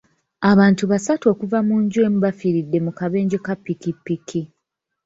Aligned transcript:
Abantu 0.51 0.83
basatu 0.91 1.25
okuva 1.33 1.59
mu 1.67 1.75
nju 1.83 1.99
emu 2.07 2.17
baafiiridde 2.23 2.77
mu 2.85 2.91
kabenje 2.99 3.37
ka 3.45 3.53
ppikipiki. 3.57 4.41